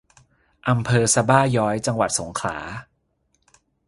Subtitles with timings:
[0.69, 2.57] อำเภอสะบ้าย้อย จังหวัดสงขลา